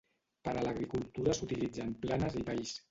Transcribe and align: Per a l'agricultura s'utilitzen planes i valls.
Per 0.47 0.53
a 0.53 0.63
l'agricultura 0.67 1.37
s'utilitzen 1.41 1.97
planes 2.07 2.43
i 2.43 2.47
valls. 2.53 2.79